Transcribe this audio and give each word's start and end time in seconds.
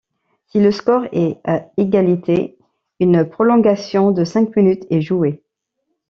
Si 0.47 0.59
le 0.59 0.71
score 0.71 1.05
est 1.11 1.37
à 1.43 1.67
égalité, 1.77 2.57
une 2.99 3.23
prolongation 3.23 4.09
de 4.09 4.23
cinq 4.23 4.55
minutes 4.55 4.87
est 4.89 5.01
jouée. 5.01 5.43